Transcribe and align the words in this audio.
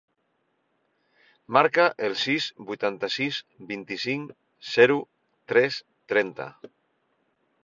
Marca 1.57 1.85
el 2.07 2.17
sis, 2.23 2.47
vuitanta-sis, 2.71 3.43
vint-i-cinc, 3.73 4.35
zero, 4.73 5.01
tres, 5.53 5.83
trenta. 6.15 6.53